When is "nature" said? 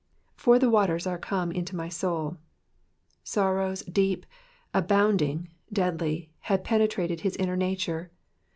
7.55-8.09